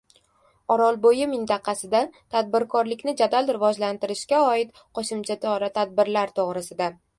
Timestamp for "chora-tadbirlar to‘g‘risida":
5.47-6.93